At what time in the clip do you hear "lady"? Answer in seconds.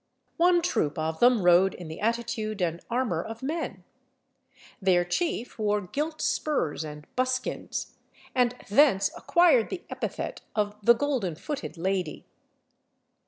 11.77-12.25